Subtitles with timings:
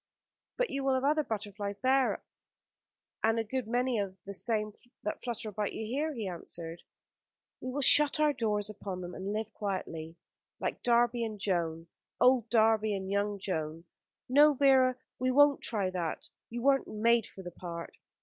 [0.57, 2.23] "But you will have other butterflies there,
[3.23, 6.81] and a good many of the same that flutter about you here," he answered.
[7.59, 10.15] "We will shut our doors upon them and live quietly."
[10.59, 11.85] "Like Darby and Joan
[12.19, 13.83] old Darby and young Joan.
[14.27, 16.31] No, Vera, we won't try that.
[16.49, 17.95] You weren't made for the part."